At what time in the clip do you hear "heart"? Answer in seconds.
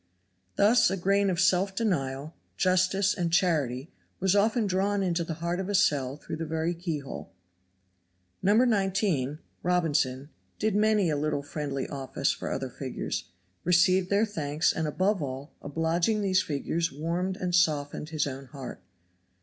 5.35-5.59, 18.47-18.81